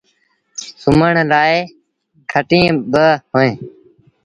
[0.81, 1.41] سُومڻ لآ
[2.31, 3.57] کٽيٚن با اوهيݩ۔